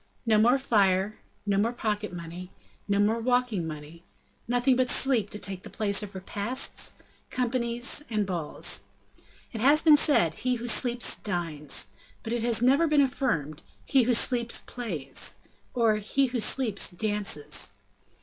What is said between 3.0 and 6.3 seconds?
walking money, nothing but sleep to take the place of